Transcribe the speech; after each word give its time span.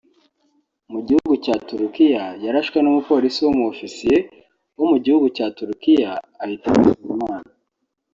Mu 0.91 0.99
gihugu 1.07 1.33
cya 1.45 1.55
Turukiya 1.67 2.25
yarashwe 2.43 2.77
n'umupolisi 2.81 3.39
w'Umu-ofisiye 3.45 4.17
wo 4.77 4.85
mu 4.91 4.97
gihugu 5.03 5.27
cya 5.35 5.47
Turukiya 5.57 6.11
ahita 6.43 6.67
yitaba 6.75 7.05
Imana 7.13 7.49